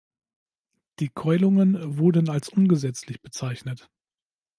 [0.97, 3.87] Die Keulungen wurden als ungesetzlich bezeichnet.